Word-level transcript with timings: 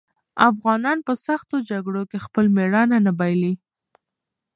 افغانان 0.49 0.97
په 1.07 1.13
سختو 1.25 1.55
جګړو 1.69 2.03
کې 2.09 2.17
خپل 2.25 2.45
مېړانه 2.55 2.97
نه 3.05 3.11
بايلي. 3.19 3.53